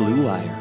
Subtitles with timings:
[0.00, 0.56] Blue Wire.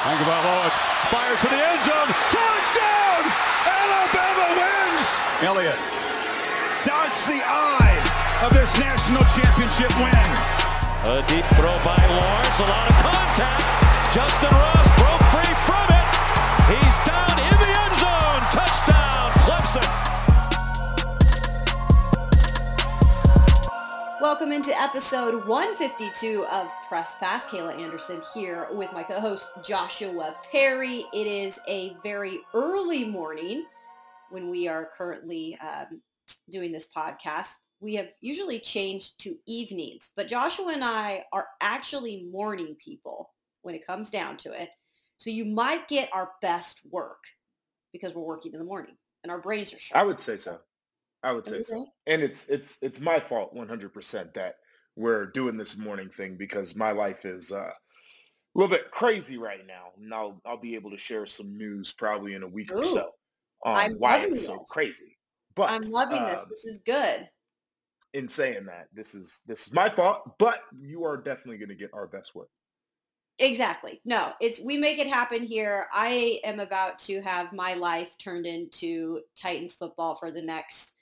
[0.00, 0.70] Tagovailoa
[1.12, 2.10] fires to the end zone.
[2.32, 3.22] Touchdown!
[3.68, 5.04] Alabama wins!
[5.44, 5.76] Elliott
[6.88, 8.00] darts the eye
[8.40, 10.28] of this national championship win.
[11.12, 12.58] A deep throw by Lawrence.
[12.64, 13.60] A lot of contact.
[14.16, 16.80] Justin Ross broke free from it.
[16.80, 17.25] He's down
[24.26, 27.46] Welcome into episode 152 of Press Pass.
[27.46, 31.06] Kayla Anderson here with my co-host Joshua Perry.
[31.14, 33.66] It is a very early morning
[34.30, 36.00] when we are currently um,
[36.50, 37.50] doing this podcast.
[37.78, 43.30] We have usually changed to evenings, but Joshua and I are actually morning people
[43.62, 44.70] when it comes down to it.
[45.18, 47.22] So you might get our best work
[47.92, 50.02] because we're working in the morning and our brains are sharp.
[50.02, 50.58] I would say so.
[51.22, 51.86] I would say so.
[52.06, 54.56] And it's it's it's my fault 100% that
[54.96, 57.72] we're doing this morning thing because my life is uh, a
[58.54, 59.90] little bit crazy right now.
[60.00, 62.84] And I'll I'll be able to share some news probably in a week Ooh, or
[62.84, 63.10] so
[63.64, 65.16] on I'm why it's so crazy.
[65.54, 66.40] But I'm loving this.
[66.40, 67.28] um, This is good.
[68.12, 71.74] in saying that, this is this is my fault, but you are definitely going to
[71.74, 72.48] get our best work.
[73.38, 74.00] Exactly.
[74.04, 75.88] No, it's we make it happen here.
[75.92, 80.94] I am about to have my life turned into Titans football for the next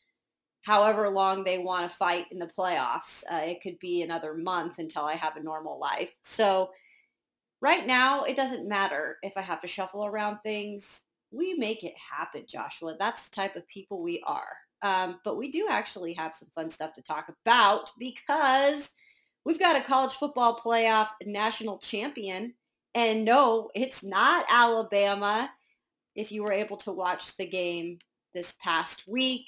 [0.64, 3.22] however long they want to fight in the playoffs.
[3.30, 6.14] Uh, it could be another month until I have a normal life.
[6.22, 6.70] So
[7.60, 11.02] right now, it doesn't matter if I have to shuffle around things.
[11.30, 12.96] We make it happen, Joshua.
[12.98, 14.56] That's the type of people we are.
[14.80, 18.90] Um, but we do actually have some fun stuff to talk about because
[19.44, 22.54] we've got a college football playoff national champion.
[22.94, 25.50] And no, it's not Alabama.
[26.14, 27.98] If you were able to watch the game
[28.32, 29.44] this past week,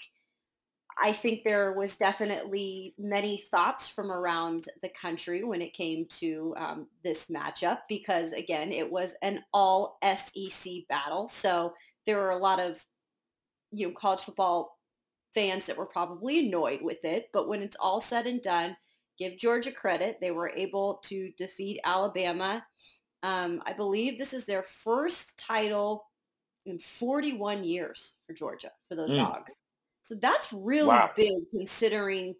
[0.98, 6.54] I think there was definitely many thoughts from around the country when it came to
[6.56, 11.28] um, this matchup because, again, it was an all SEC battle.
[11.28, 11.74] So
[12.06, 12.82] there were a lot of,
[13.72, 14.78] you know, college football
[15.34, 17.28] fans that were probably annoyed with it.
[17.32, 18.74] But when it's all said and done,
[19.18, 20.18] give Georgia credit.
[20.20, 22.64] They were able to defeat Alabama.
[23.22, 26.06] Um, I believe this is their first title
[26.64, 29.16] in 41 years for Georgia, for those Mm.
[29.16, 29.56] dogs.
[30.06, 31.10] So that's really Wow.
[31.16, 32.36] big considering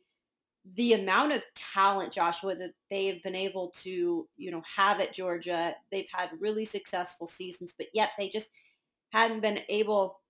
[0.77, 5.13] the amount of talent, Joshua, that they have been able to, you know, have at
[5.13, 5.75] Georgia.
[5.91, 8.51] They've had really successful seasons, but yet they just
[9.11, 10.21] hadn't been able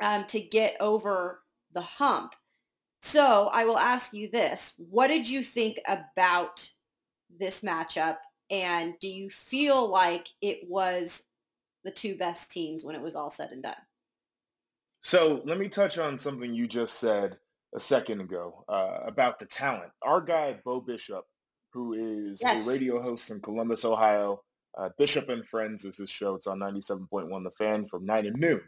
[0.00, 1.42] um, to get over
[1.72, 2.36] the hump.
[3.00, 4.74] So I will ask you this.
[4.76, 6.70] What did you think about
[7.40, 8.18] this matchup?
[8.50, 11.24] And do you feel like it was
[11.82, 13.74] the two best teams when it was all said and done?
[15.04, 17.36] So let me touch on something you just said
[17.74, 19.92] a second ago uh, about the talent.
[20.02, 21.24] Our guy, Bo Bishop,
[21.72, 22.66] who is Yes.
[22.66, 24.42] a radio host in Columbus, Ohio,
[24.78, 26.34] uh, Bishop and Friends is his show.
[26.36, 28.62] It's on 97.1 The Fan from 9 to noon.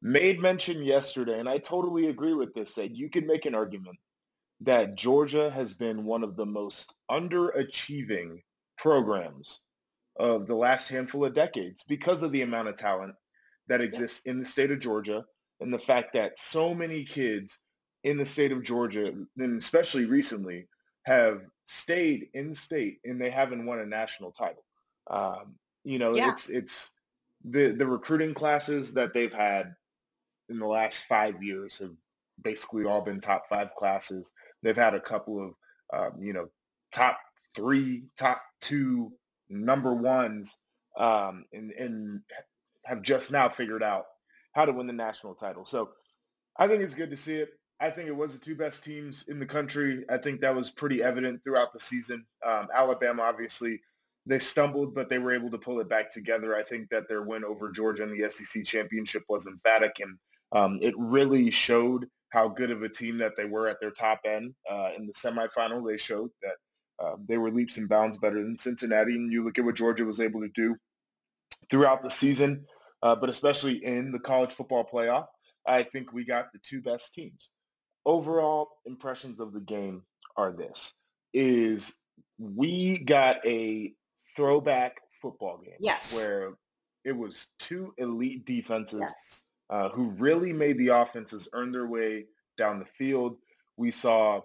[0.00, 3.98] Made mention yesterday, and I totally agree with this, that you can make an argument
[4.60, 8.42] that Georgia has been one of the most underachieving
[8.76, 9.60] programs
[10.18, 13.14] of the last handful of decades because of the amount of talent
[13.68, 15.24] that exists in the state of Georgia
[15.60, 17.58] and the fact that so many kids
[18.04, 20.68] in the state of Georgia, and especially recently,
[21.04, 24.64] have stayed in state and they haven't won a national title.
[25.10, 26.30] Um, you know, Yeah.
[26.30, 26.94] it's it's
[27.44, 29.74] the the recruiting classes that they've had
[30.48, 31.94] in the last five years have
[32.42, 34.32] basically all been top five classes.
[34.62, 35.54] They've had a couple of
[35.92, 36.48] um, you know
[36.92, 37.18] top
[37.54, 39.12] three, top two,
[39.48, 40.54] number ones,
[40.96, 42.20] um, and and
[42.84, 44.06] have just now figured out
[44.58, 45.64] how to win the national title.
[45.64, 45.90] So
[46.58, 47.50] I think it's good to see it.
[47.80, 50.04] I think it was the two best teams in the country.
[50.10, 52.26] I think that was pretty evident throughout the season.
[52.44, 53.80] Um, Alabama, obviously,
[54.26, 56.56] they stumbled, but they were able to pull it back together.
[56.56, 60.18] I think that their win over Georgia in the SEC championship was emphatic, and
[60.50, 64.22] um, it really showed how good of a team that they were at their top
[64.24, 64.54] end.
[64.68, 66.56] Uh, in the semifinal, they showed that
[67.00, 70.04] uh, they were leaps and bounds better than Cincinnati, and you look at what Georgia
[70.04, 70.74] was able to do
[71.70, 72.66] throughout the season,
[73.02, 75.26] uh, but especially in the college football playoff.
[75.66, 77.50] I think we got the two best teams.
[78.06, 80.02] Overall impressions of the game
[80.36, 80.94] are this,
[81.34, 81.96] is
[82.38, 83.92] we got a
[84.34, 86.14] throwback football game Yes.
[86.14, 86.54] where
[87.04, 89.40] it was two elite defenses Yes.
[89.68, 93.36] uh, who really made the offenses earn their way down the field.
[93.76, 94.40] We saw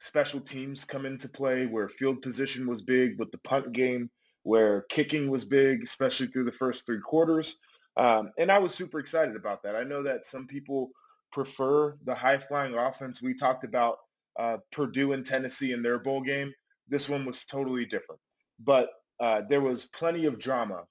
[0.00, 4.10] special teams come into play where field position was big with the punt game,
[4.42, 7.56] where kicking was big, especially through the first three quarters.
[7.96, 9.76] Um, and I was super excited about that.
[9.76, 10.90] I know that some people
[11.32, 13.22] prefer the high-flying offense.
[13.22, 13.96] We talked about
[14.38, 16.52] uh, Purdue and Tennessee in their bowl game.
[16.88, 18.20] This one was totally different.
[18.60, 18.90] but
[19.20, 20.84] uh, there was plenty of drama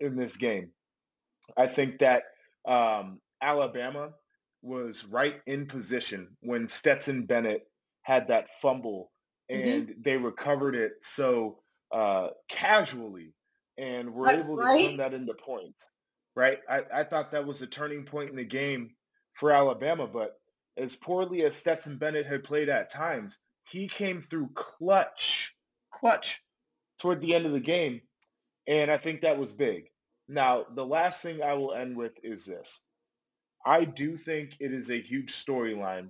[0.00, 0.70] in this game.
[1.56, 2.24] I think that
[2.66, 4.10] um, Alabama
[4.62, 7.66] was right in position when Stetson Bennett
[8.02, 9.10] had that fumble
[9.50, 9.68] mm-hmm.
[9.68, 10.02] and mm-hmm.
[10.02, 11.58] they recovered it so
[11.92, 13.34] uh, casually
[13.78, 14.86] and were able to right?
[14.88, 15.88] turn that into points.
[16.34, 16.58] Right?
[16.68, 18.90] I, I thought that was a turning point in the game
[19.34, 20.40] for Alabama, but
[20.76, 23.38] as poorly as Stetson Bennett had played at times,
[23.68, 25.54] he came through clutch,
[25.90, 26.42] clutch
[26.98, 28.00] toward the end of the game.
[28.66, 29.84] And I think that was big.
[30.28, 32.80] Now, the last thing I will end with is this.
[33.66, 36.08] I do think it is a huge storyline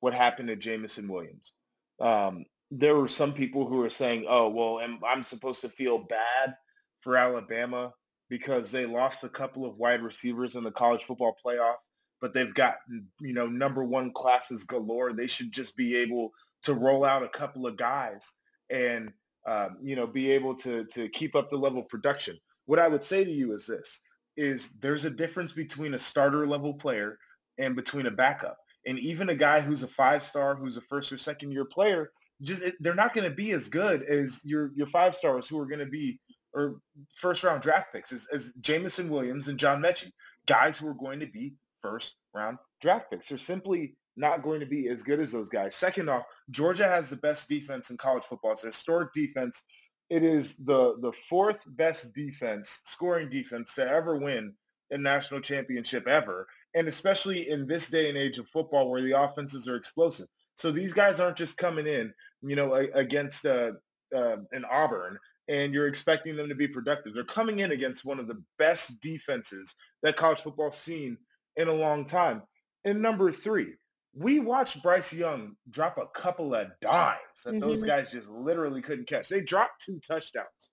[0.00, 1.52] what happened to Jameson Williams.
[2.00, 5.98] Um, there were some people who were saying, oh, well, am, I'm supposed to feel
[5.98, 6.54] bad
[7.00, 7.92] for Alabama
[8.34, 11.76] because they lost a couple of wide receivers in the college football playoff,
[12.20, 12.78] but they've got,
[13.20, 15.12] you know, number one classes galore.
[15.12, 16.32] They should just be able
[16.64, 18.28] to roll out a couple of guys
[18.70, 19.12] and,
[19.46, 22.36] um, you know, be able to, to keep up the level of production.
[22.66, 24.00] What I would say to you is this,
[24.36, 27.20] is there's a difference between a starter level player
[27.56, 28.56] and between a backup.
[28.84, 32.10] And even a guy who's a five star, who's a first or second year player,
[32.42, 35.66] just they're not going to be as good as your your five stars who are
[35.66, 36.18] going to be
[36.54, 36.76] or
[37.16, 40.12] first round draft picks as, Jameson Williams and John Metchie,
[40.46, 43.28] guys who are going to be first round draft picks.
[43.28, 45.74] They're simply not going to be as good as those guys.
[45.74, 48.52] Second off, Georgia has the best defense in college football.
[48.52, 49.62] It's a historic defense.
[50.10, 54.54] It is the the fourth best defense, scoring defense to ever win
[54.90, 59.18] a national championship ever, and especially in this day and age of football where the
[59.18, 60.26] offenses are explosive.
[60.56, 62.12] So these guys aren't just coming in,
[62.42, 63.72] you know, against uh,
[64.14, 65.18] uh, an Auburn
[65.48, 67.14] and you're expecting them to be productive.
[67.14, 71.18] They're coming in against one of the best defenses that college football's seen
[71.56, 72.42] in a long time.
[72.84, 73.74] And number three,
[74.14, 77.60] we watched Bryce Young drop a couple of dimes that mm-hmm.
[77.60, 79.28] those guys just literally couldn't catch.
[79.28, 80.70] They dropped two touchdowns.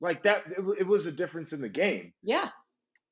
[0.00, 2.12] Like that, it, it was a difference in the game.
[2.22, 2.48] Yeah.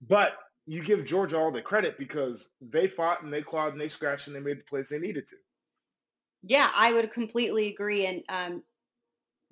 [0.06, 3.88] But you give Georgia all the credit because they fought and they clawed and they
[3.88, 5.36] scratched and they made the plays they needed to.
[6.42, 8.06] Yeah, I would completely agree.
[8.06, 8.62] And um,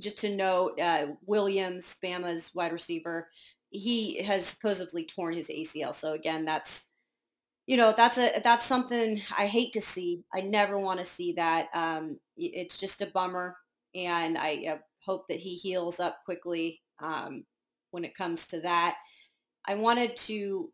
[0.01, 3.29] just to note, uh, Williams, Bama's wide receiver,
[3.71, 5.95] he has supposedly torn his ACL.
[5.95, 6.89] So again, that's
[7.67, 10.25] you know that's a that's something I hate to see.
[10.35, 11.69] I never want to see that.
[11.75, 13.57] Um, it's just a bummer,
[13.95, 17.45] and I uh, hope that he heals up quickly um,
[17.91, 18.97] when it comes to that.
[19.67, 20.71] I wanted to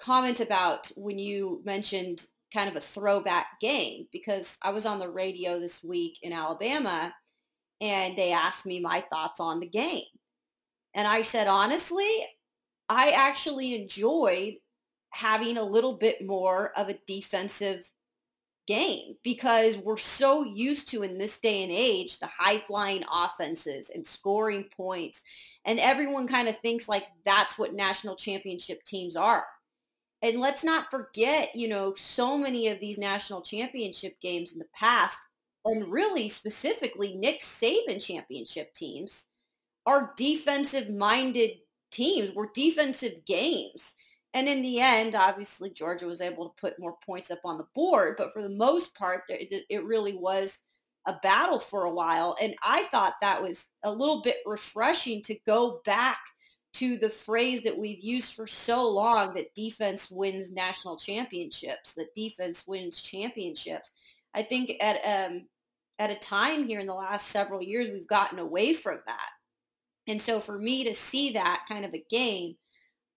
[0.00, 5.08] comment about when you mentioned kind of a throwback game because I was on the
[5.08, 7.12] radio this week in Alabama
[7.80, 10.04] and they asked me my thoughts on the game.
[10.94, 12.26] And I said, honestly,
[12.88, 14.54] I actually enjoyed
[15.10, 17.90] having a little bit more of a defensive
[18.66, 23.90] game because we're so used to in this day and age the high flying offenses
[23.92, 25.22] and scoring points
[25.64, 29.44] and everyone kind of thinks like that's what national championship teams are
[30.22, 34.66] and let's not forget, you know, so many of these national championship games in the
[34.74, 35.18] past,
[35.64, 39.26] and really specifically Nick Saban championship teams,
[39.86, 41.52] are defensive minded
[41.90, 43.94] teams, were defensive games.
[44.32, 47.66] And in the end, obviously, Georgia was able to put more points up on the
[47.74, 48.14] board.
[48.16, 50.60] But for the most part, it, really was
[51.06, 52.36] a battle for a while.
[52.40, 56.18] And I thought that was a little bit refreshing to go back
[56.74, 62.14] to the phrase that we've used for so long that defense wins national championships, that
[62.14, 63.90] defense wins championships.
[64.34, 65.46] I think at um,
[66.00, 69.28] at a time here in the last several years, we've gotten away from that.
[70.08, 72.56] And so for me to see that kind of a game,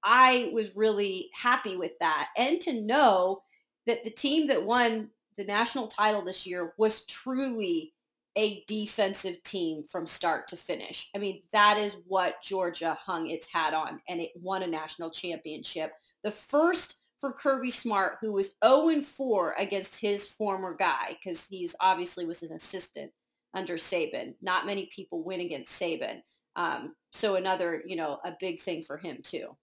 [0.03, 2.27] I was really happy with that.
[2.37, 3.43] And to know
[3.87, 7.93] that the team that won the national title this year was truly
[8.35, 11.09] a defensive team from start to finish.
[11.15, 15.11] I mean, that is what Georgia hung its hat on, and it won a national
[15.11, 15.93] championship.
[16.23, 22.25] The first for Kirby Smart, who was 0-4 against his former guy, because he's obviously
[22.25, 23.13] was an assistant
[23.53, 24.33] under Saban.
[24.41, 26.21] Not many people win against Saban.
[26.57, 29.55] Um, so another, you know, a big thing for him too.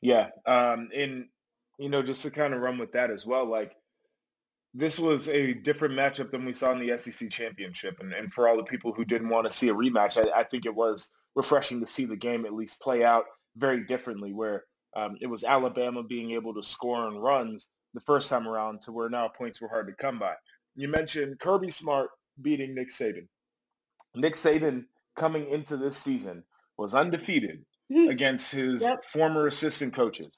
[0.00, 0.30] Yeah.
[0.44, 1.26] Um, and,
[1.78, 3.76] you know, just to kind of run with that as well, like
[4.74, 7.98] this was a different matchup than we saw in the SEC championship.
[8.00, 10.42] And, and for all the people who didn't want to see a rematch, I, I,
[10.42, 14.64] think it was refreshing to see the game at least play out very differently, where
[14.96, 18.92] um, it was Alabama being able to score on runs the first time around to
[18.92, 20.34] where now points were hard to come by.
[20.74, 23.28] You mentioned Kirby Smart beating Nick Saban.
[24.14, 24.84] Nick Saban
[25.18, 26.44] coming into this season
[26.78, 28.08] was undefeated hmm.
[28.08, 29.04] against his yep.
[29.12, 30.32] former assistant coaches.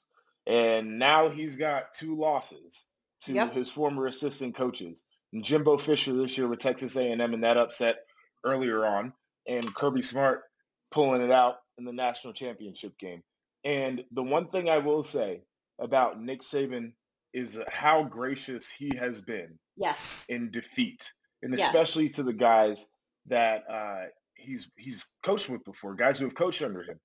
[0.47, 2.85] And now he's got two losses
[3.23, 3.53] to yep.
[3.53, 4.99] his former assistant coaches.
[5.33, 7.97] And Jimbo Fisher this year with Texas A&M in that upset
[8.43, 9.13] earlier on,
[9.47, 10.43] and Kirby Smart
[10.91, 13.23] pulling it out in the national championship game.
[13.65, 15.41] And the one thing I will say
[15.79, 16.93] about Nick Saban
[17.33, 21.67] is how gracious he has been yes in defeat, and Yes.
[21.67, 22.87] especially to the guys
[23.25, 24.05] that uh,
[24.35, 26.99] he's he's coached with before, guys who have coached under him.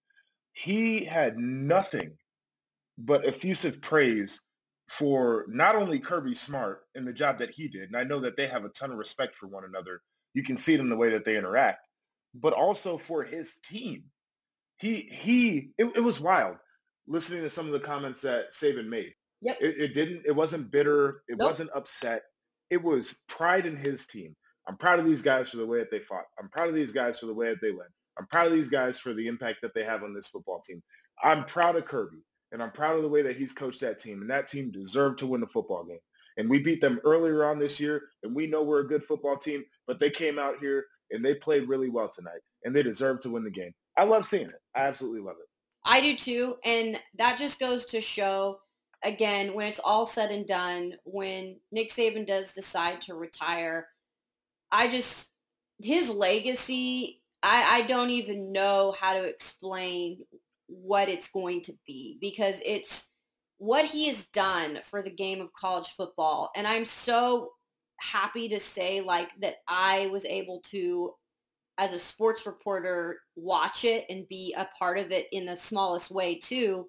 [0.52, 2.16] He had nothing
[2.98, 4.40] but effusive praise
[4.90, 8.36] for not only Kirby Smart and the job that he did, and I know that
[8.36, 10.02] they have a ton of respect for one another.
[10.34, 11.86] You can see it in the way that they interact,
[12.34, 14.04] but also for his team.
[14.80, 16.56] He he it, it was wild
[17.06, 19.14] listening to some of the comments that Saban made.
[19.42, 19.58] Yep.
[19.60, 21.48] It, it didn't it wasn't bitter, it Nope.
[21.50, 22.22] wasn't upset.
[22.70, 24.36] It was pride in his team.
[24.68, 26.24] I'm proud of these guys for the way that they fought.
[26.40, 27.88] I'm proud of these guys for the way that they led.
[28.18, 30.82] I'm proud of these guys for the impact that they have on this football team.
[31.22, 32.18] I'm proud of Kirby,
[32.52, 35.18] and I'm proud of the way that he's coached that team, and that team deserved
[35.20, 35.98] to win the football game.
[36.36, 39.36] And we beat them earlier on this year, and we know we're a good football
[39.36, 43.20] team, but they came out here and they played really well tonight, and they deserve
[43.22, 43.72] to win the game.
[43.96, 44.60] I love seeing it.
[44.74, 45.48] I absolutely love it.
[45.84, 46.56] I do too.
[46.64, 48.60] And that just goes to show,
[49.02, 53.88] again, when it's all said and done, when Nick Saban does decide to retire,
[54.70, 55.28] I just,
[55.82, 60.18] his legacy, I, I don't even know how to explain
[60.66, 63.06] what it's going to be because it's
[63.58, 66.50] what he has done for the game of college football.
[66.54, 67.50] And I'm so
[67.98, 71.12] happy to say like that I was able to
[71.80, 76.10] as a sports reporter watch it and be a part of it in the smallest
[76.10, 76.86] way too.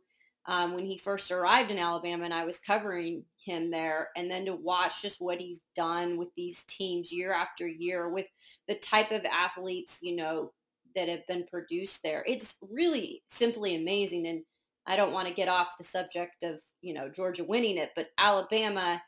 [0.47, 4.43] Um, when he first arrived in alabama and i was covering him there and then
[4.45, 8.25] to watch just what he's done with these teams year after year with
[8.67, 10.51] the type of athletes you know
[10.95, 14.25] that have been produced there it's really simply amazing.
[14.25, 14.41] And
[14.87, 18.09] i don't want to get off the subject of you know georgia winning it but
[18.17, 18.99] alabama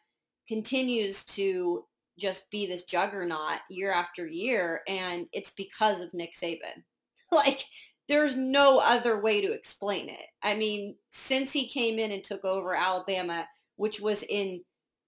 [0.47, 1.83] continues to
[2.17, 6.83] just be this juggernaut year after year and it's because of Nick Saban.
[7.31, 7.65] like
[8.09, 10.25] there's no other way to explain it.
[10.41, 14.61] I mean, since he came in and took over Alabama, which was in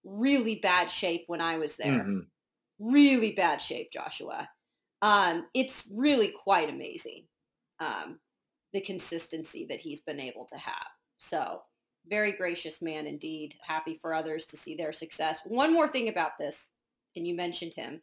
[0.04, 2.04] really bad shape when I was there.
[2.04, 2.28] Mhm.
[2.80, 4.50] Really bad shape, Joshua.
[5.02, 7.28] Um, it's really quite amazing.
[7.80, 8.20] Um,
[8.74, 10.88] the consistency that he's been able to have.
[11.18, 11.64] So
[12.08, 13.56] very gracious man indeed.
[13.62, 15.40] Happy for others to see their success.
[15.46, 16.72] One more thing about this
[17.16, 18.02] and you mentioned him.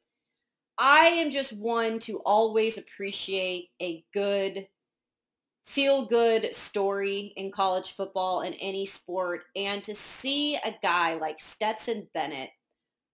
[0.78, 4.66] I am just one to always appreciate a good,
[5.64, 9.42] feel good story in college football and any sport.
[9.54, 12.50] And to see a guy like Stetson Bennett,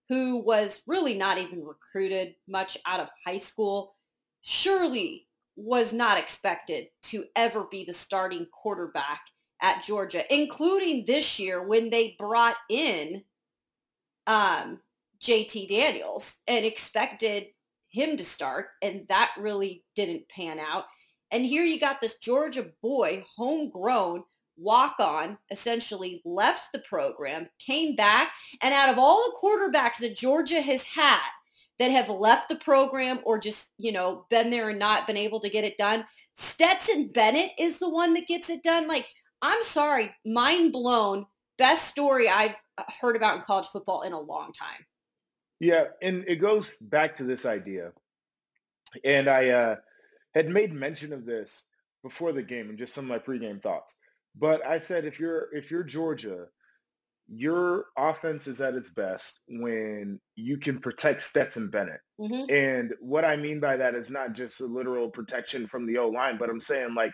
[0.07, 3.95] who was really not even recruited much out of high school,
[4.41, 9.21] surely was not expected to ever be the starting quarterback
[9.61, 13.23] at Georgia, including this year when they brought in
[14.25, 14.79] um,
[15.23, 17.47] JT Daniels and expected
[17.89, 20.85] him to start, and that really didn't pan out.
[21.31, 24.23] And here you got this Georgia boy, homegrown,
[24.57, 30.17] walk on, essentially left the program, came back, and out of all the quarterbacks that
[30.17, 31.29] Georgia has had
[31.79, 35.39] that have left the program or just, you know, been there and not been able
[35.39, 38.87] to get it done, Stetson Bennett is the one that gets it done.
[38.87, 39.05] Like,
[39.41, 41.25] I'm sorry, mind blown.
[41.57, 44.85] Best story I've uh, heard about in college football in a long time.
[45.59, 47.91] Yeah, and it goes back to this idea.
[49.03, 49.75] And I uh,
[50.33, 51.65] had made mention of this
[52.03, 53.93] before the game and just some of my pregame thoughts.
[54.37, 56.45] But I said if you're if you're Georgia,
[57.27, 61.99] your offense is at its best when you can protect Stetson Bennett.
[62.19, 62.51] Mm-hmm.
[62.51, 66.09] And what I mean by that is not just a literal protection from the O
[66.09, 67.11] line, but I'm saying like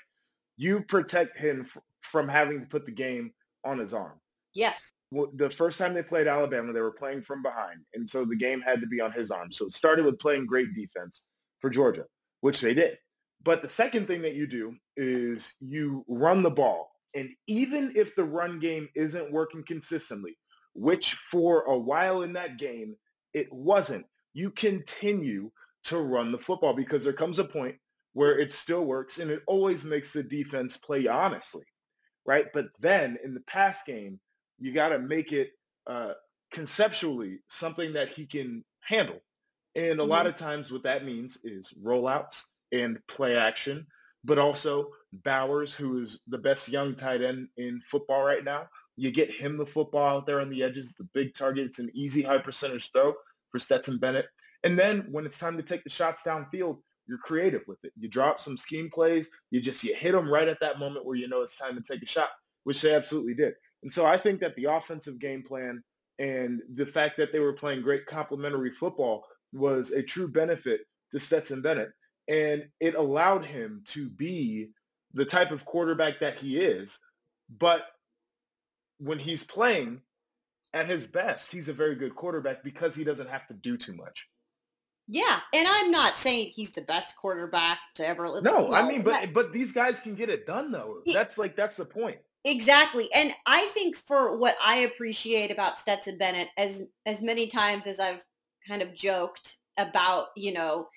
[0.58, 3.32] you protect him f- from having to put the game
[3.66, 4.20] on his arm
[4.56, 4.94] Yes.
[5.12, 8.36] well, the first time they played Alabama, they were playing from behind, and so the
[8.36, 9.52] game had to be on his arm.
[9.52, 11.22] So it started with playing great defense
[11.62, 12.06] for Georgia,
[12.42, 12.98] which they did.
[13.44, 18.16] But the second thing that you do is you run the ball, and even if
[18.16, 20.38] the run game isn't working consistently,
[20.74, 22.96] which for a while in that game
[23.34, 25.52] it wasn't, you continue
[25.86, 27.76] to run the football because there comes a point
[28.14, 31.66] where it still works, and it always makes the defense play honestly,
[32.26, 32.48] right?
[32.54, 34.20] But then in the pass game
[34.60, 35.52] you got to make it
[35.88, 36.14] uh,
[36.52, 39.20] conceptually something that he can handle.
[39.76, 43.86] And a lot of times what that means is rollouts and play action,
[44.24, 48.68] but also Bowers, who is the best young tight end in football right now.
[48.98, 50.92] You get him the football out there on the edges.
[50.92, 51.66] It's a big target.
[51.66, 53.14] It's an easy high percentage throw
[53.52, 54.28] for Stetson Bennett.
[54.64, 57.92] And then when it's time to take the shots downfield, you're creative with it.
[57.98, 59.30] You drop some scheme plays.
[59.52, 61.82] You just you hit them right at that moment where you know it's time to
[61.82, 62.30] take a shot,
[62.64, 63.54] which they absolutely did.
[63.86, 65.82] And so I think that the offensive game plan
[66.18, 70.82] and the fact that they were playing great complementary football was a true benefit
[71.14, 71.92] to Stetson Bennett.
[72.28, 74.70] and it allowed him to be
[75.14, 77.00] the type of quarterback that he is.
[77.60, 77.84] But
[78.98, 80.02] when he's playing
[80.74, 83.94] at his best, he's a very good quarterback because he doesn't have to do too
[83.94, 84.28] much.
[85.08, 88.44] Yeah, and I'm not saying he's the best quarterback to ever live.
[88.44, 91.02] No, I mean, but but these guys can get it done though.
[91.06, 92.18] He, that's like that's the point.
[92.46, 93.10] Exactly.
[93.14, 98.00] And I think for what I appreciate about Stetson Bennett as as many times as
[98.00, 98.24] I've
[98.68, 100.90] kind of joked about, you know,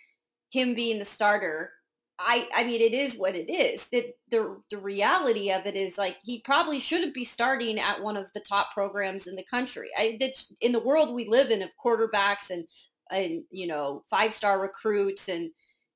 [0.52, 1.72] him being the starter,
[2.18, 3.88] I I mean it is what it is.
[3.88, 8.16] That the the reality of it is like he probably shouldn't be starting at one
[8.16, 9.90] of the top programs in the country.
[9.98, 12.66] I that in the world we live in of quarterbacks and
[13.10, 15.50] and you know, five-star recruits and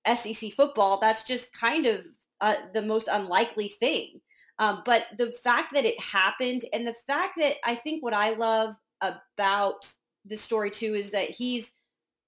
[0.06, 2.06] SEC football, that's just kind of
[2.40, 4.20] uh, the most unlikely thing.
[4.58, 8.34] Um, but the fact that it happened and the fact that I think what I
[8.34, 9.92] love about
[10.24, 11.72] the story too is that he's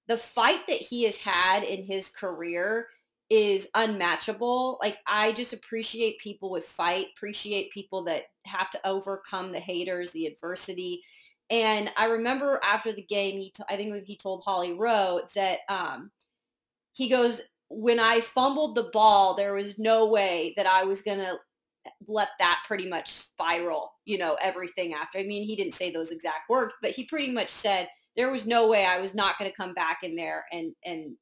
[0.07, 2.87] the fight that he has had in his career
[3.29, 4.77] is unmatchable.
[4.81, 10.11] Like I just appreciate people with fight, appreciate people that have to overcome the haters,
[10.11, 11.01] the adversity.
[11.49, 15.59] And I remember after the game, he t- I think he told Holly Rowe that
[15.69, 16.11] um,
[16.91, 21.19] he goes, when I fumbled the ball, there was no way that I was going
[21.19, 21.37] to
[22.07, 25.19] let that pretty much spiral, you know, everything after.
[25.19, 28.45] I mean, he didn't say those exact words, but he pretty much said there was
[28.45, 31.15] no way I was not going to come back in there and and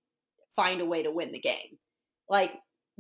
[0.56, 1.78] find a way to win the game.
[2.30, 2.54] Like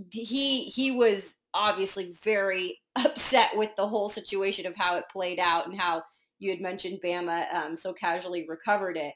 [0.09, 5.67] he he was obviously very upset with the whole situation of how it played out
[5.67, 6.03] and how
[6.39, 9.13] you had mentioned Bama um, so casually recovered it.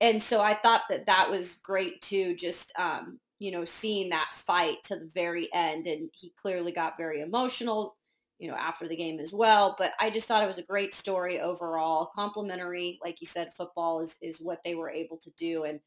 [0.00, 4.30] And so I thought that that was great too, just um, you know, seeing that
[4.32, 5.86] fight to the very end.
[5.86, 7.96] And he clearly got very emotional,
[8.38, 9.76] you know, after the game as well.
[9.78, 12.10] But I just thought it was a great story overall.
[12.14, 15.64] Complimentary, like you said, football is, is what they were able to do.
[15.64, 15.80] And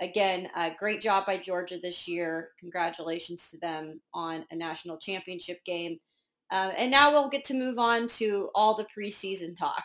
[0.00, 2.50] again, a great job by Georgia this year.
[2.58, 5.98] Congratulations to them on a national championship game.
[6.50, 9.84] Uh, and now we'll get to move on to all the preseason talk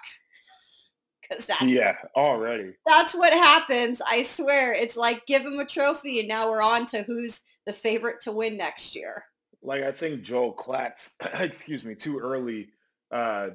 [1.33, 2.73] because that's yeah already.
[2.85, 4.73] that's what happens i swear.
[4.73, 8.31] It's like give him a trophy and now we're on to who's the favorite to
[8.31, 9.23] win next year.
[9.61, 12.69] Like i think joel klatt's excuse me too early
[13.11, 13.49] uh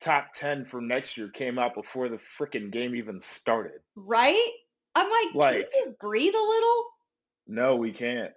[0.00, 3.80] top 10 for next year came out before the freaking game even started.
[3.96, 4.50] Right?
[4.94, 6.84] I'm like, like just breathe a little?
[7.46, 8.32] No we can't.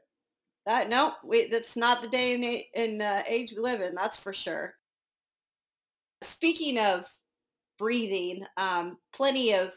[0.65, 4.19] That no wait that's not the day in, in uh, age we live in that's
[4.19, 4.76] for sure.
[6.23, 7.06] Speaking of
[7.77, 8.45] breathing.
[8.57, 9.73] Um, plenty of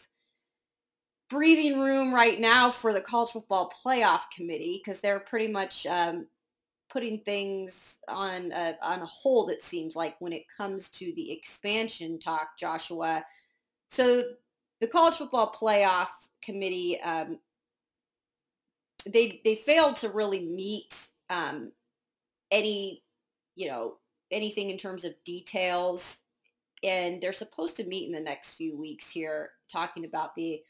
[1.28, 6.26] breathing room right now for the college football playoff committee because they're pretty much um,
[6.90, 9.50] putting things on a, on hold.
[9.50, 13.24] It seems like when it comes to the expansion talk, Joshua.
[13.88, 14.22] So
[14.80, 16.08] the college football playoff
[16.42, 17.38] committee um,
[19.06, 21.72] they they failed to really meet um,
[22.50, 23.02] any
[23.56, 23.96] you know
[24.30, 26.18] anything in terms of details
[26.82, 30.60] and they're supposed to meet in the next few weeks here talking about the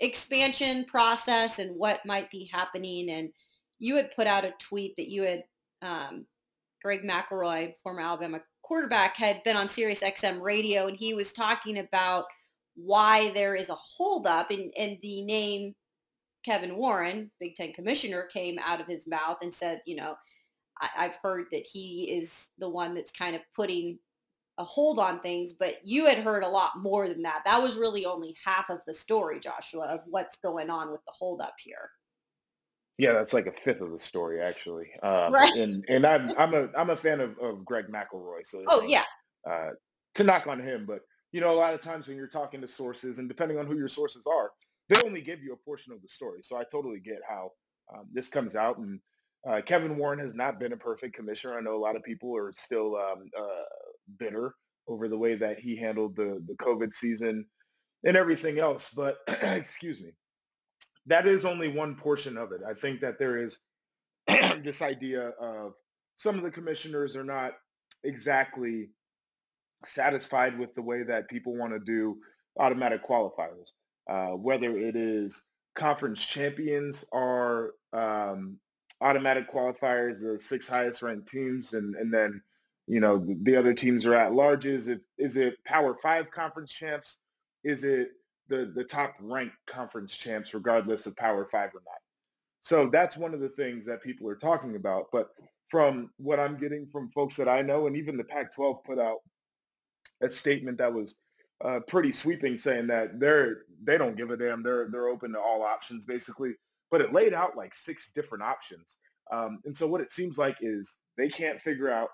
[0.00, 3.10] expansion process and what might be happening.
[3.10, 3.30] And
[3.78, 5.44] you had put out a tweet that you had
[5.82, 6.26] um,
[6.82, 11.78] greg mcelroy former alabama quarterback had been on sirius xm radio and he was talking
[11.78, 12.24] about
[12.76, 15.74] why there is a holdup and, and the name
[16.44, 20.14] kevin warren big ten commissioner came out of his mouth and said you know
[20.80, 23.98] I, i've heard that he is the one that's kind of putting
[24.58, 27.42] a hold on things, but you had heard a lot more than that.
[27.44, 31.12] That was really only half of the story, Joshua, of what's going on with the
[31.12, 31.90] holdup here.
[32.98, 34.88] Yeah, that's like a fifth of the story, actually.
[35.02, 35.54] Um, right.
[35.54, 38.44] And and I'm I'm a I'm a fan of, of Greg McElroy.
[38.44, 39.04] So oh yeah.
[39.48, 39.70] Uh,
[40.16, 42.68] to knock on him, but you know, a lot of times when you're talking to
[42.68, 44.50] sources, and depending on who your sources are,
[44.88, 46.40] they only give you a portion of the story.
[46.42, 47.52] So I totally get how
[47.94, 48.78] um, this comes out.
[48.78, 49.00] And
[49.48, 51.56] uh, Kevin Warren has not been a perfect commissioner.
[51.56, 53.64] I know a lot of people are still um, uh,
[54.18, 54.54] bitter
[54.88, 57.44] over the way that he handled the, the COVID season
[58.04, 58.90] and everything else.
[58.94, 60.10] But excuse me,
[61.06, 62.60] that is only one portion of it.
[62.68, 63.58] I think that there is
[64.64, 65.72] this idea of
[66.16, 67.52] some of the commissioners are not
[68.04, 68.88] exactly
[69.86, 72.16] satisfied with the way that people want to do
[72.58, 73.70] automatic qualifiers,
[74.10, 75.44] uh, whether it is
[75.76, 78.58] conference champions are um,
[79.00, 82.40] automatic qualifiers, the six highest ranked teams, and, and then
[82.88, 84.66] you know, the other teams are at large.
[84.66, 87.18] Is it is it Power Five conference champs?
[87.64, 88.10] Is it
[88.48, 92.00] the the top ranked conference champs, regardless of Power Five or not?
[92.62, 95.06] So that's one of the things that people are talking about.
[95.12, 95.30] But
[95.70, 99.18] from what I'm getting from folks that I know, and even the Pac-12 put out
[100.22, 101.16] a statement that was
[101.64, 104.62] uh, pretty sweeping, saying that they're they don't give a damn.
[104.62, 106.52] They're they're open to all options, basically.
[106.90, 108.98] But it laid out like six different options
[109.32, 112.08] Um, and so what it seems like is they can't figure out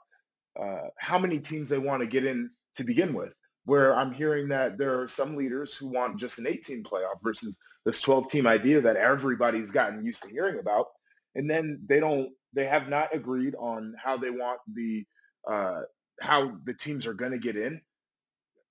[0.61, 3.33] uh, how many teams they want to get in to begin with.
[3.67, 7.57] Where I'm hearing that there are some leaders who want just an 18 playoff versus
[7.87, 10.87] this 12 team idea that everybody's gotten used to hearing about.
[11.35, 15.05] And then they don't, they have not agreed on how they want the,
[15.51, 15.81] uh,
[16.21, 17.81] how the teams are going to get in.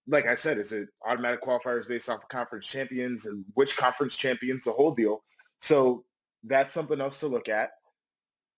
[0.08, 4.16] Like I said, is it automatic qualifiers based off of conference champions and which conference
[4.16, 5.24] champions, the whole deal.
[5.60, 6.06] So
[6.44, 7.72] that's something else to look at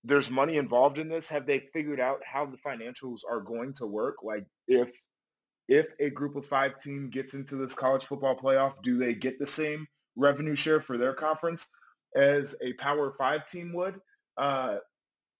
[0.05, 1.27] there's money involved in this.
[1.29, 4.17] Have they figured out how the financials are going to work?
[4.23, 4.89] Like if
[5.67, 9.39] if a group of five team gets into this college football playoff, do they get
[9.39, 11.67] the same revenue share for their conference
[12.15, 13.99] as a Power Five team would?
[14.37, 14.77] Uh,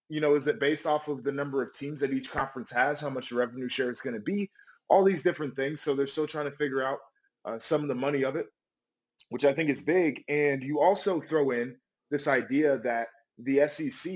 [0.09, 3.01] you know, is it based off of the number of teams that each conference has,
[3.01, 4.49] how much revenue share is going to be,
[4.89, 5.81] all these different things.
[5.81, 6.99] So they're still trying to figure out
[7.43, 8.47] uh, some of the money of it,
[9.29, 10.23] which I think is big.
[10.27, 11.75] And you also throw in
[12.11, 14.13] this idea that the SEC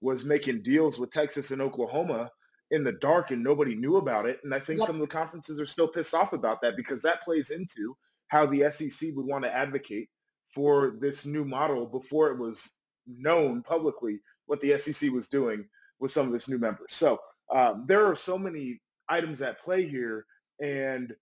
[0.00, 2.30] was making deals with Texas and Oklahoma
[2.70, 4.40] in the dark and nobody knew about it.
[4.44, 4.86] And I think yep.
[4.86, 7.96] some of the conferences are still pissed off about that because that plays into
[8.28, 10.08] how the SEC would want to advocate
[10.54, 12.70] for this new model before it was
[13.06, 15.64] known publicly what the SEC was doing
[15.98, 16.94] with some of its new members.
[16.94, 20.26] So um, there are so many items at play here,
[20.62, 21.14] and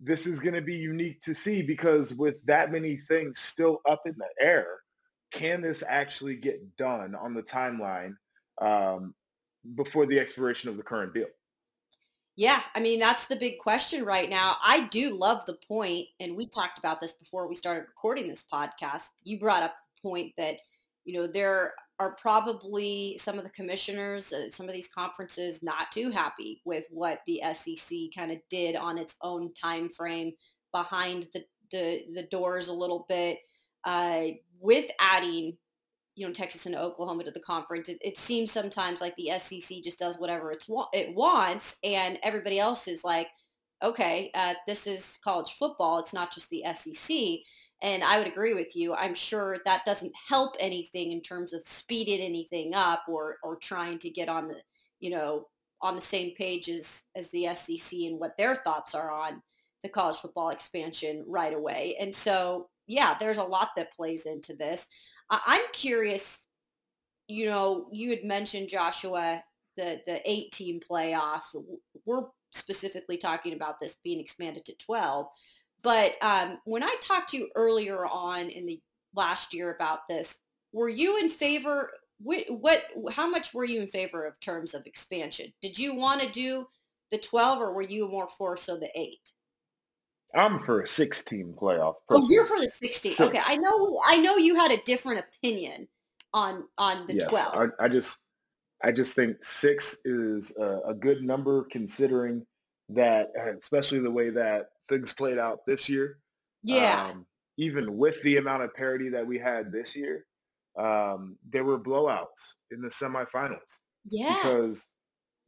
[0.00, 4.02] this is going to be unique to see because with that many things still up
[4.06, 4.66] in the air,
[5.32, 8.14] can this actually get done on the timeline
[8.60, 9.14] um,
[9.74, 11.26] before the expiration of the current deal?
[12.36, 14.56] Yeah, I mean, that's the big question right now.
[14.62, 18.44] I do love the point, and we talked about this before we started recording this
[18.50, 19.08] podcast.
[19.24, 20.56] You brought up the point that,
[21.04, 25.92] you know, there are probably some of the commissioners at some of these conferences not
[25.92, 30.32] too happy with what the SEC kind of did on its own time frame
[30.72, 33.38] behind the, the, the doors a little bit
[33.84, 34.22] uh,
[34.60, 35.56] with adding
[36.14, 37.88] you know Texas and Oklahoma to the conference.
[37.88, 42.58] It, it, seems sometimes like the SEC just does whatever it's it wants, and everybody
[42.58, 43.28] else is like,
[43.82, 45.98] okay, uh, this is college football.
[45.98, 47.16] It's not just the SEC.
[47.82, 48.94] And I would agree with you.
[48.94, 53.98] I'm sure that doesn't help anything in terms of speeding anything up or or trying
[54.00, 54.56] to get on the
[55.00, 55.48] you know
[55.80, 59.42] on the same page as as the SEC and what their thoughts are on
[59.82, 61.96] the college football expansion right away.
[61.98, 64.86] And so yeah, there's a lot that plays into this.
[65.30, 66.40] I'm curious,
[67.28, 69.42] you know, you had mentioned Joshua,
[69.76, 71.42] the, the eight team playoff.
[72.04, 75.26] We're specifically talking about this being expanded to 12.
[75.82, 78.80] But um, when I talked to you earlier on in the
[79.14, 80.38] last year about this,
[80.72, 81.90] were you in favor?
[82.18, 85.52] What, what, how much were you in favor of terms of expansion?
[85.60, 86.66] Did you want to do
[87.10, 89.32] the 12 or were you more for so the eight?
[90.34, 91.94] I'm for a 16 playoff.
[92.08, 92.28] Personally.
[92.28, 93.12] Oh, you're for the 16.
[93.12, 93.20] Six.
[93.20, 94.00] Okay, I know.
[94.04, 95.88] I know you had a different opinion
[96.32, 97.70] on on the yes, 12.
[97.78, 98.18] I, I just
[98.82, 102.44] I just think six is a, a, good number considering
[102.88, 106.18] that, especially the way that things played out this year.
[106.64, 107.10] Yeah.
[107.10, 107.26] Um,
[107.58, 110.24] even with the amount of parity that we had this year,
[110.78, 113.80] um, there were blowouts in the semifinals.
[114.10, 114.36] Yeah.
[114.42, 114.86] Because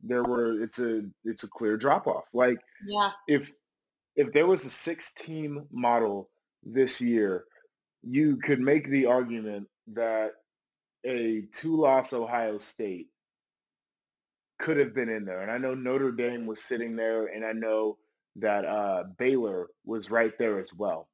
[0.02, 2.24] there were it's a it's a clear drop off.
[2.32, 3.10] Like yeah.
[3.26, 3.50] if
[4.16, 6.30] if there was a six team model
[6.62, 7.44] this year,
[8.02, 10.32] you could make the argument that
[11.04, 13.08] a two loss Ohio State
[14.58, 15.40] could have been in there.
[15.40, 17.98] And I know Notre Dame was sitting there and I know
[18.36, 21.08] that uh, Baylor was right there as well.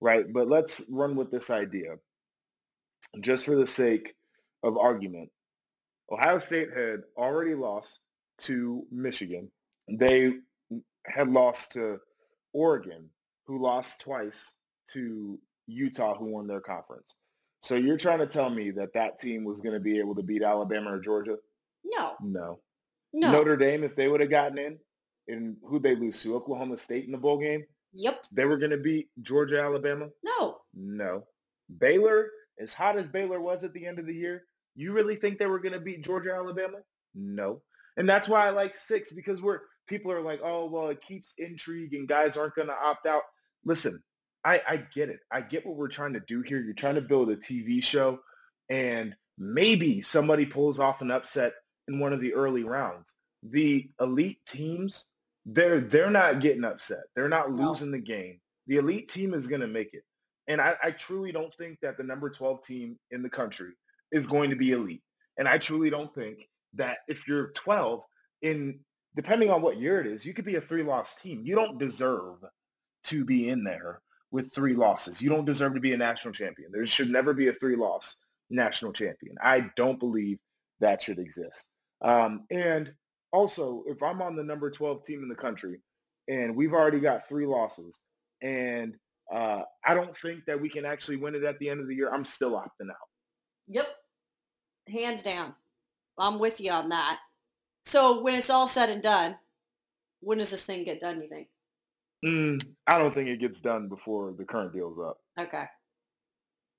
[0.00, 0.30] Right.
[0.32, 1.96] But let's run with this idea
[3.20, 4.14] just for the sake
[4.62, 5.30] of argument.
[6.10, 8.00] Ohio State had already lost
[8.40, 9.50] to Michigan.
[9.88, 10.34] They
[11.06, 11.98] had lost to
[12.52, 13.08] Oregon,
[13.46, 14.54] who lost twice
[14.92, 17.14] to Utah, who won their conference.
[17.62, 20.22] So you're trying to tell me that that team was going to be able to
[20.22, 21.36] beat Alabama or Georgia?
[21.84, 22.14] No.
[22.22, 22.60] No.
[23.12, 23.32] No.
[23.32, 24.78] Notre Dame, if they would have gotten in,
[25.28, 26.34] and who'd they lose to?
[26.34, 27.64] Oklahoma State in the bowl game?
[27.92, 28.24] Yep.
[28.32, 30.08] They were going to beat Georgia, Alabama?
[30.22, 30.58] No.
[30.74, 31.24] No.
[31.78, 35.38] Baylor, as hot as Baylor was at the end of the year, you really think
[35.38, 36.78] they were going to beat Georgia, Alabama?
[37.14, 37.62] No.
[37.96, 39.60] And that's why I like six because we're
[39.90, 43.22] people are like, oh, well, it keeps intrigue and guys aren't going to opt out.
[43.64, 44.02] Listen,
[44.44, 45.18] I, I get it.
[45.30, 46.60] I get what we're trying to do here.
[46.60, 48.20] You're trying to build a TV show
[48.70, 51.52] and maybe somebody pulls off an upset
[51.88, 53.12] in one of the early rounds.
[53.42, 55.06] The elite teams,
[55.44, 57.00] they're they're not getting upset.
[57.16, 57.98] They're not losing no.
[57.98, 58.40] the game.
[58.66, 60.04] The elite team is going to make it.
[60.46, 63.72] And I, I truly don't think that the number 12 team in the country
[64.12, 65.02] is going to be elite.
[65.38, 66.38] And I truly don't think
[66.74, 68.02] that if you're 12
[68.42, 68.80] in
[69.16, 71.42] depending on what year it is, you could be a three-loss team.
[71.44, 72.36] You don't deserve
[73.04, 75.20] to be in there with three losses.
[75.20, 76.70] You don't deserve to be a national champion.
[76.72, 78.16] There should never be a three-loss
[78.50, 79.36] national champion.
[79.42, 80.38] I don't believe
[80.80, 81.64] that should exist.
[82.02, 82.92] Um, and
[83.32, 85.80] also, if I'm on the number 12 team in the country
[86.28, 87.98] and we've already got three losses
[88.42, 88.94] and
[89.32, 91.94] uh, I don't think that we can actually win it at the end of the
[91.94, 93.08] year, I'm still opting out.
[93.68, 93.88] Yep.
[94.88, 95.54] Hands down.
[96.18, 97.18] I'm with you on that.
[97.86, 99.36] So when it's all said and done,
[100.20, 101.48] when does this thing get done, you think?
[102.24, 105.18] Mm, I don't think it gets done before the current deal's up.
[105.38, 105.64] Okay.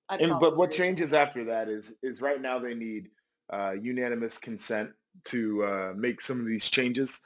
[0.10, 3.08] and but what changes after that is is right now they need
[3.52, 4.92] uh, unanimous consent
[5.26, 7.22] to uh, make some of these changes.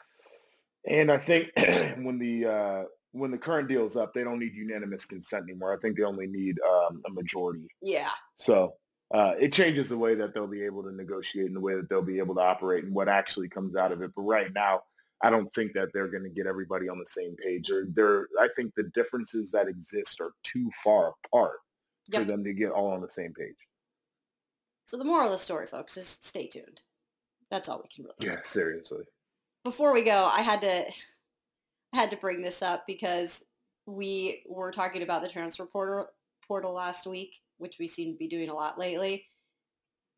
[0.87, 1.49] And I think
[1.97, 5.73] when the uh, when the current deal is up, they don't need unanimous consent anymore.
[5.73, 7.67] I think they only need um, a majority.
[7.81, 8.09] Yeah.
[8.37, 8.75] So
[9.13, 11.89] uh, it changes the way that they'll be able to negotiate and the way that
[11.89, 14.11] they'll be able to operate and what actually comes out of it.
[14.15, 14.83] But right now,
[15.21, 17.69] I don't think that they're going to get everybody on the same page.
[17.69, 21.59] Or they're, I think the differences that exist are too far apart
[22.07, 22.23] yep.
[22.23, 23.55] for them to get all on the same page.
[24.83, 26.81] So the moral of the story, folks, is stay tuned.
[27.49, 28.33] That's all we can really.
[28.33, 29.03] Yeah, seriously.
[29.63, 33.43] Before we go, I had to I had to bring this up because
[33.85, 36.07] we were talking about the transfer portal
[36.47, 39.25] portal last week, which we seem to be doing a lot lately.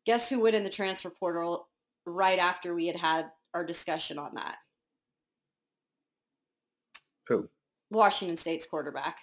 [0.06, 1.68] Guess who went in the transfer portal
[2.06, 4.56] right after we had had our discussion on that?
[7.28, 7.48] Who?
[7.90, 9.18] Washington State's quarterback.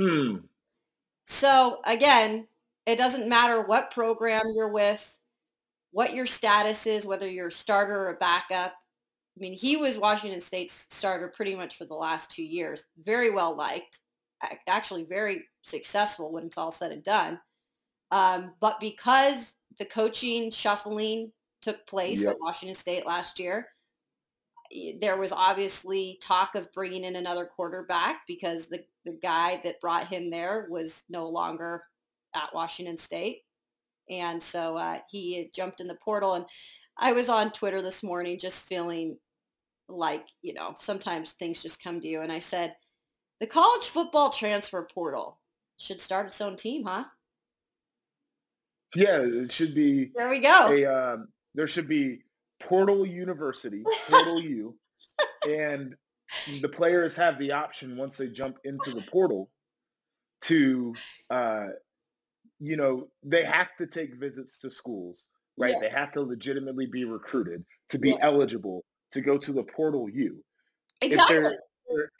[0.00, 0.36] Hmm.
[1.26, 2.48] So again,
[2.86, 5.16] it doesn't matter what program you're with,
[5.90, 8.72] what your status is, whether you're a starter or a backup.
[9.36, 12.86] I mean, he was Washington State's starter pretty much for the last two years.
[13.02, 14.00] Very well liked,
[14.66, 17.40] actually very successful when it's all said and done.
[18.10, 22.32] Um, but because the coaching shuffling took place yep.
[22.32, 23.68] at Washington State last year,
[25.00, 30.08] there was obviously talk of bringing in another quarterback because the, the guy that brought
[30.08, 31.84] him there was no longer
[32.34, 33.42] at Washington State.
[34.10, 36.34] And so uh, he jumped in the portal.
[36.34, 36.44] And
[36.98, 39.16] I was on Twitter this morning just feeling
[39.88, 42.20] like, you know, sometimes things just come to you.
[42.22, 42.74] And I said,
[43.40, 45.38] the college football transfer portal
[45.76, 47.04] should start its own team, huh?
[48.94, 50.12] Yeah, it should be.
[50.14, 50.68] There we go.
[50.70, 52.20] A, um, there should be
[52.62, 54.76] Portal University, Portal U,
[55.48, 55.94] and
[56.60, 59.50] the players have the option once they jump into the portal
[60.42, 60.94] to,
[61.30, 61.66] uh,
[62.60, 65.24] you know, they have to take visits to schools,
[65.58, 65.72] right?
[65.72, 65.80] Yeah.
[65.80, 68.16] They have to legitimately be recruited to be yeah.
[68.20, 70.42] eligible to go to the Portal U.
[71.00, 71.36] Exactly.
[71.36, 71.58] If they're,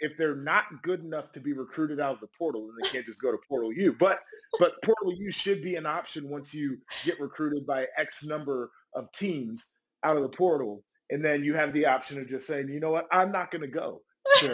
[0.01, 3.07] if they're not good enough to be recruited out of the portal, then they can't
[3.07, 3.95] just go to Portal U.
[3.99, 4.21] But
[4.59, 9.11] but Portal U should be an option once you get recruited by X number of
[9.13, 9.69] teams
[10.03, 12.91] out of the portal, and then you have the option of just saying, you know
[12.91, 14.03] what, I'm not going to go
[14.41, 14.53] to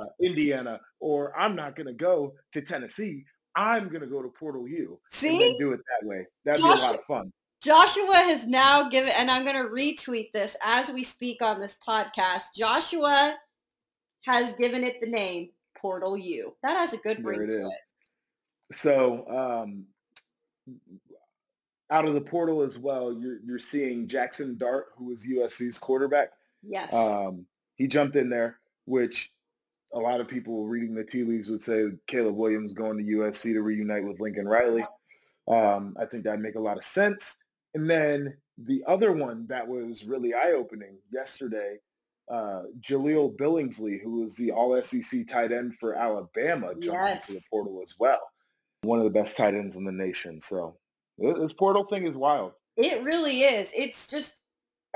[0.00, 3.24] uh, Indiana, or I'm not going to go to Tennessee.
[3.54, 4.98] I'm going to go to Portal U.
[5.10, 6.26] See, and do it that way.
[6.44, 7.32] That'd Joshua, be a lot of fun.
[7.62, 11.76] Joshua has now given, and I'm going to retweet this as we speak on this
[11.86, 12.42] podcast.
[12.54, 13.36] Joshua
[14.26, 16.54] has given it the name Portal U.
[16.62, 17.66] That has a good ring it to is.
[17.66, 18.76] it.
[18.76, 19.84] So um,
[21.90, 26.30] out of the portal as well, you're, you're seeing Jackson Dart, who was USC's quarterback.
[26.62, 26.92] Yes.
[26.92, 29.30] Um, he jumped in there, which
[29.94, 33.52] a lot of people reading the tea leaves would say Caleb Williams going to USC
[33.52, 34.84] to reunite with Lincoln Riley.
[35.48, 37.36] Um, I think that'd make a lot of sense.
[37.74, 41.76] And then the other one that was really eye-opening yesterday,
[42.30, 47.28] uh, Jahleel Billingsley, who was the All-SEC tight end for Alabama, jumped yes.
[47.28, 48.20] into the portal as well.
[48.82, 50.40] One of the best tight ends in the nation.
[50.40, 50.76] So
[51.18, 52.52] this portal thing is wild.
[52.76, 53.70] It really is.
[53.74, 54.34] It's just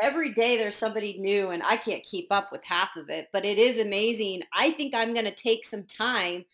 [0.00, 3.44] every day there's somebody new and I can't keep up with half of it, but
[3.44, 4.42] it is amazing.
[4.54, 6.44] I think I'm going to take some time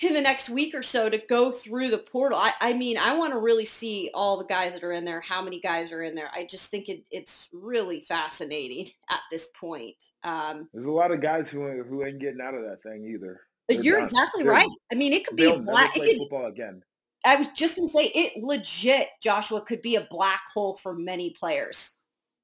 [0.00, 2.38] in the next week or so to go through the portal.
[2.38, 5.20] I, I mean, I want to really see all the guys that are in there,
[5.20, 6.30] how many guys are in there.
[6.32, 9.96] I just think it, it's really fascinating at this point.
[10.22, 13.40] Um, There's a lot of guys who who ain't getting out of that thing either.
[13.68, 14.68] They're you're exactly right.
[14.90, 15.96] I mean, it could be a black.
[15.96, 16.82] It could, football again.
[17.24, 20.94] I was just going to say it legit, Joshua, could be a black hole for
[20.94, 21.92] many players.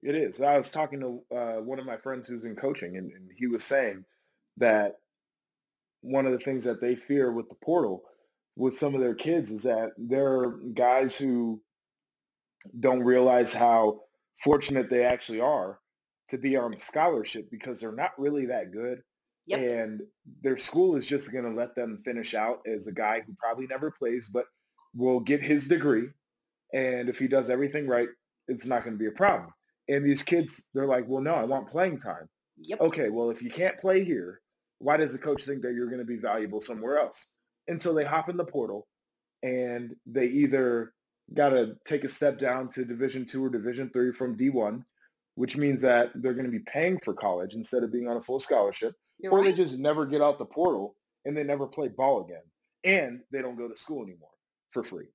[0.02, 0.40] It is.
[0.40, 3.46] I was talking to uh, one of my friends who's in coaching, and, and he
[3.46, 4.04] was saying
[4.58, 4.96] that
[6.04, 8.02] one of the things that they fear with the portal
[8.56, 11.60] with some of their kids is that there are guys who
[12.78, 14.00] don't realize how
[14.42, 15.78] fortunate they actually are
[16.28, 19.00] to be on scholarship because they're not really that good.
[19.46, 19.60] Yep.
[19.60, 20.00] And
[20.42, 23.66] their school is just going to let them finish out as a guy who probably
[23.66, 24.46] never plays, but
[24.94, 26.08] will get his degree.
[26.72, 28.08] And if he does everything right,
[28.48, 29.50] it's not going to be a problem.
[29.88, 32.28] And these kids, they're like, well, no, I want playing time.
[32.58, 32.80] Yep.
[32.80, 34.40] Okay, well, if you can't play here,
[34.78, 37.26] why does the coach think that you're going to be valuable somewhere else?
[37.68, 38.86] And so they hop in the portal
[39.42, 40.92] and they either
[41.32, 44.82] got to take a step down to Division two or Division three from D1,
[45.36, 48.22] which means that they're going to be paying for college instead of being on a
[48.22, 49.46] full scholarship, You're or right.
[49.46, 52.42] they just never get out the portal and they never play ball again,
[52.84, 54.28] and they don't go to school anymore
[54.72, 55.06] for free.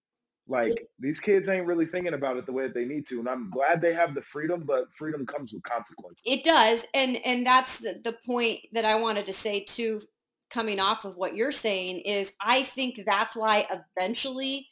[0.49, 3.29] Like these kids ain't really thinking about it the way that they need to, and
[3.29, 6.23] I'm glad they have the freedom, but freedom comes with consequences.
[6.25, 10.01] It does, and and that's the, the point that I wanted to say too.
[10.49, 14.67] Coming off of what you're saying is, I think that's why eventually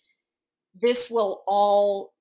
[0.81, 2.15] this will all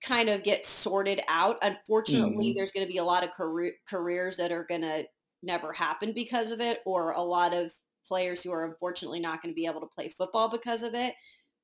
[0.00, 1.58] kind of get sorted out.
[1.62, 2.54] Unfortunately, Mhm.
[2.54, 5.04] there's going to be a lot of career, careers that are going to
[5.42, 7.72] never happen because of it, or a lot of
[8.06, 11.14] players who are unfortunately not going to be able to play football because of it.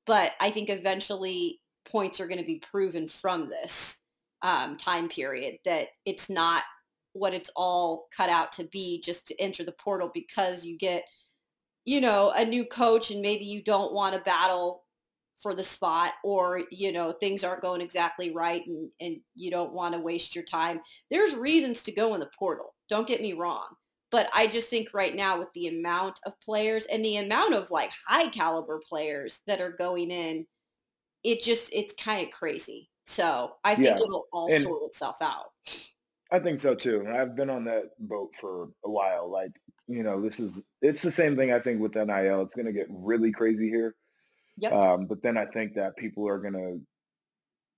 [0.05, 3.97] But I think eventually points are going to be proven from this
[4.41, 6.63] um, time period that it's not
[7.13, 11.05] what it's all cut out to be just to enter the portal because you get,
[11.85, 14.83] you know, a new coach and maybe you don't want to battle
[15.41, 19.73] for the spot or, you know, things aren't going exactly right and, and you don't
[19.73, 20.81] want to waste your time.
[21.09, 22.73] There's reasons to go in the portal.
[22.89, 23.67] Don't get me wrong.
[24.15, 27.69] But I just think right now with the amount of players and the amount of
[27.69, 30.45] like high caliber players that are going in,
[31.25, 32.89] it just, it's kind of crazy.
[33.05, 33.97] So I think Yeah.
[33.97, 35.51] it'll all And- sort itself out.
[36.31, 37.05] I think so too.
[37.05, 39.29] I've been on that boat for a while.
[39.29, 39.51] Like,
[39.87, 42.41] you know, this is it's the same thing I think with NIL.
[42.43, 43.97] It's gonna get really crazy here.
[44.59, 44.71] Yep.
[44.71, 46.77] Um, but then I think that people are gonna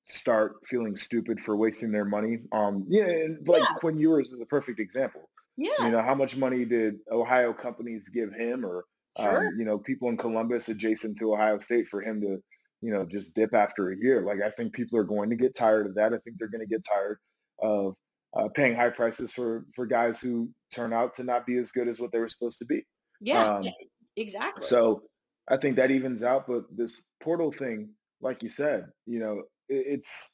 [0.05, 2.41] start feeling stupid for wasting their money.
[2.51, 3.73] Um, yeah, and like Yeah.
[3.79, 5.31] Quinn Ewers is a perfect example.
[5.57, 8.85] Yeah, You know, how much money did Ohio companies give him or
[9.19, 9.47] sure.
[9.47, 12.37] um, you know, people in Columbus adjacent to Ohio State for him to,
[12.81, 14.21] you know, just dip after a year.
[14.21, 16.13] Like I think people are going to get tired of that.
[16.13, 17.17] I think they're going to get tired
[17.59, 17.95] of
[18.35, 21.87] uh, paying high prices for for guys who turn out to not be as good
[21.87, 22.85] as what they were supposed to be.
[23.19, 23.71] yeah, um, yeah,
[24.15, 24.63] exactly.
[24.67, 25.03] So
[25.47, 26.45] I think that evens out.
[26.47, 30.31] But this portal thing, like you said, you know, it, it's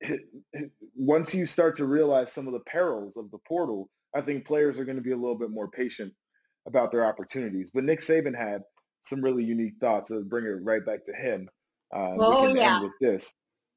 [0.00, 0.22] it,
[0.52, 4.46] it- once you start to realize some of the perils of the portal, I think
[4.46, 6.12] players are going to be a little bit more patient
[6.66, 7.70] about their opportunities.
[7.72, 8.62] But Nick Saban had
[9.04, 10.10] some really unique thoughts.
[10.10, 11.48] I'll bring it right back to him.
[11.94, 12.76] Uh, Oh, we can yeah.
[12.76, 13.32] end with this.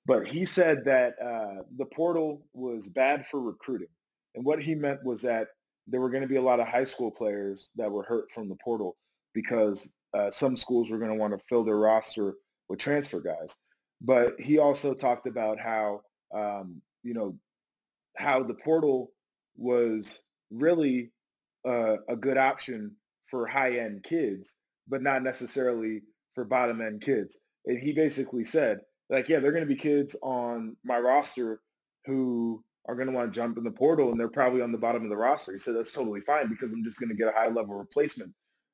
[0.05, 3.87] But he said that uh, the portal was bad for recruiting.
[4.35, 5.47] And what he meant was that
[5.87, 8.49] there were going to be a lot of high school players that were hurt from
[8.49, 8.97] the portal
[9.33, 12.33] because uh, some schools were going to want to fill their roster
[12.67, 13.55] with transfer guys.
[14.01, 16.01] But he also talked about how,
[16.35, 17.37] um, you know,
[18.17, 19.12] how the portal
[19.57, 21.11] was really
[21.67, 22.95] uh, a good option
[23.29, 24.55] for high-end kids,
[24.87, 26.01] but not necessarily
[26.35, 27.37] for bottom-end kids.
[27.65, 31.61] And he basically said, like, yeah, they're going to be kids on my roster
[32.05, 34.77] who are going to want to jump in the portal, and they're probably on the
[34.77, 35.53] bottom of the roster.
[35.53, 38.31] He said that's totally fine because I'm just going to get a high-level replacement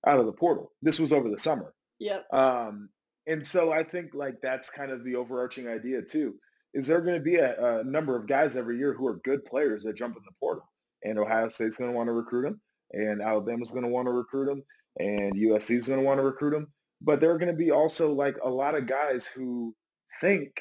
[0.08, 0.72] out of the portal.
[0.82, 1.74] This was over the summer.
[2.00, 2.26] Yep.
[2.34, 2.90] Um,
[3.28, 6.36] and so I think like that's kind of the overarching idea too.
[6.74, 9.44] Is there going to be a, a number of guys every year who are good
[9.44, 10.64] players that jump in the portal?
[11.04, 14.12] And Ohio State's going to want to recruit them, and Alabama's going to want to
[14.12, 14.64] recruit them,
[14.98, 16.68] and USC is going to want to recruit them.
[17.02, 19.74] But there are going to be also like a lot of guys who
[20.22, 20.52] think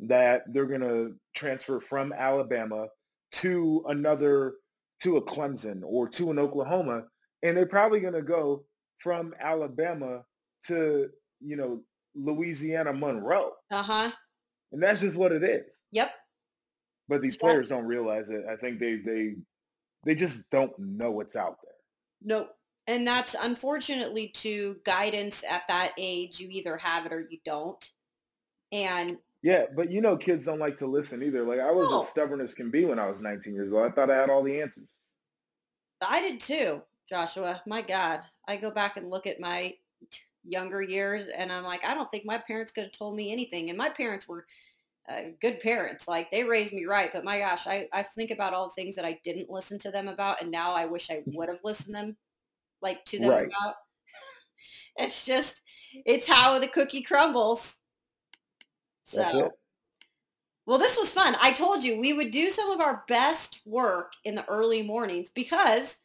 [0.00, 2.86] that they're going to transfer from Alabama
[3.32, 4.54] to another,
[5.02, 7.02] to a Clemson or to an Oklahoma,
[7.42, 8.64] and they're probably going to go
[9.02, 10.22] from Alabama
[10.68, 11.08] to,
[11.40, 11.80] you know,
[12.14, 13.52] Louisiana Monroe.
[13.70, 14.10] Uh-huh.
[14.72, 15.66] And that's just what it is.
[15.92, 16.10] Yep.
[17.08, 17.40] But these Yeah.
[17.40, 18.44] players don't realize it.
[18.48, 19.34] I think they they
[20.08, 21.74] they just don't know what's out there.
[22.22, 22.56] Nope.
[22.86, 27.90] And that's unfortunately to guidance at that age, you either have it or you don't.
[28.72, 31.44] And Yeah, but you know kids don't like to listen either.
[31.44, 32.00] Like I was No.
[32.00, 33.84] as stubborn as can be when I was 19 years old.
[33.84, 34.88] I thought I had all the answers.
[36.00, 37.60] I did too, Joshua.
[37.66, 38.20] My God.
[38.48, 39.74] I go back and look at my
[40.42, 43.68] younger years and I'm like, I don't think my parents could have told me anything.
[43.68, 44.46] And my parents were
[45.08, 46.06] uh, good parents.
[46.06, 47.12] Like they raised me right.
[47.12, 49.90] But my gosh, I, I think about all the things that I didn't listen to
[49.90, 50.42] them about.
[50.42, 52.16] And now I wish I would have listened them
[52.82, 53.46] like to them Right.
[53.46, 53.74] about.
[54.96, 55.62] it's just,
[56.04, 57.76] it's how the cookie crumbles.
[59.04, 59.18] So.
[59.18, 59.52] That's it.
[60.66, 61.34] Well, this was fun.
[61.40, 65.30] I told you we would do some of our best work in the early mornings
[65.30, 65.96] because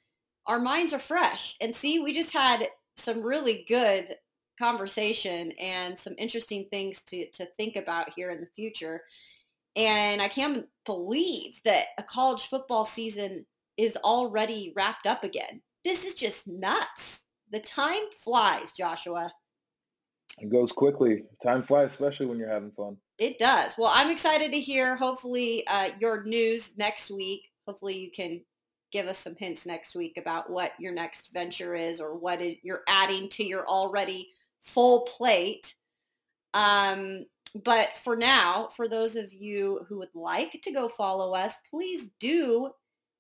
[0.46, 1.58] our minds are fresh.
[1.60, 4.16] And see, we just had some really good
[4.60, 9.02] conversation and some interesting things to, to think about here in the future.
[9.76, 13.46] And I can't believe that a college football season
[13.78, 15.62] is already wrapped up again.
[15.84, 17.22] This is just nuts.
[17.52, 19.32] The time flies, Joshua.
[20.40, 21.24] It goes quickly.
[21.44, 22.98] Time flies, especially when you're having fun.
[23.20, 23.74] It does.
[23.78, 27.44] Well, I'm excited to hear hopefully uh, your news next week.
[27.68, 28.42] Hopefully you can
[28.92, 32.56] give us some hints next week about what your next venture is or what is
[32.62, 34.30] you're adding to your already
[34.64, 35.76] full plate.
[36.54, 37.26] Um,
[37.64, 42.10] but for now, for those of you who would like to go follow us, please
[42.20, 42.72] do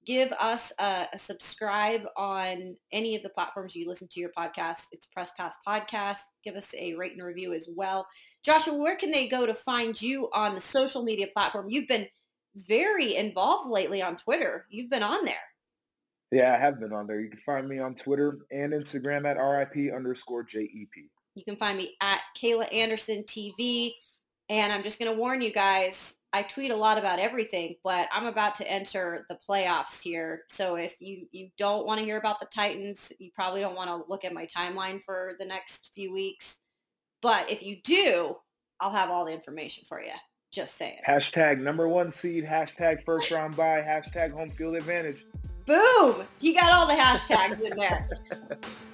[0.05, 4.81] give us a, a, subscribe on any of the platforms you listen to your podcast.
[4.91, 6.19] It's Press Pass Podcast.
[6.43, 8.07] Give us a rate and review as well.
[8.43, 11.67] Joshua, where can they go to find you on the social media platform?
[11.69, 12.07] You've been
[12.55, 14.65] very involved lately on Twitter.
[14.69, 15.35] You've been on there.
[16.31, 17.21] Yeah, I have been on there.
[17.21, 21.11] You can find me on Twitter and Instagram at RIP underscore JEP.
[21.35, 23.93] You can find me at Kayla Anderson TV.
[24.49, 28.07] And I'm just going to warn you guys, I tweet a lot about everything, but
[28.11, 30.43] I'm about to enter the playoffs here.
[30.49, 33.89] So if you, you don't want to hear about the Titans, you probably don't want
[33.89, 36.57] to look at my timeline for the next few weeks.
[37.21, 38.35] But if you do,
[38.79, 40.11] I'll have all the information for you.
[40.51, 40.99] Just saying.
[41.07, 45.25] Hashtag number one seed, hashtag first round bye, hashtag home field advantage.
[45.65, 46.27] Boom!
[46.41, 48.09] You got all the hashtags in there.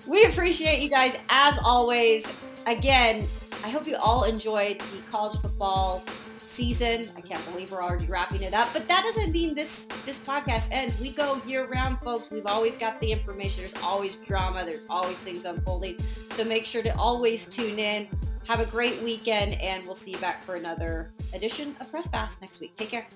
[0.08, 2.28] we appreciate you guys as always.
[2.68, 3.26] Again,
[3.64, 6.04] I hope you all enjoyed the college football
[6.38, 7.10] season.
[7.16, 10.68] I can't believe we're already wrapping it up, but that doesn't mean this this podcast
[10.72, 11.00] ends.
[11.00, 12.30] We go year round, folks.
[12.30, 13.64] We've always got the information.
[13.64, 14.66] There's always drama.
[14.66, 15.98] There's always things unfolding.
[16.36, 18.08] So make sure to always tune in.
[18.48, 22.42] Have a great weekend, and we'll see you back for another edition of Press Pass
[22.42, 22.76] next week.
[22.76, 23.08] Take care.